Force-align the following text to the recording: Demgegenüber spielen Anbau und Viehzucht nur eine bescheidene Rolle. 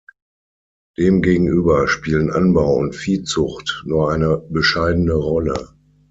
Demgegenüber 0.97 1.87
spielen 1.87 2.31
Anbau 2.31 2.73
und 2.75 2.95
Viehzucht 2.95 3.83
nur 3.85 4.09
eine 4.11 4.39
bescheidene 4.49 5.13
Rolle. 5.13 5.75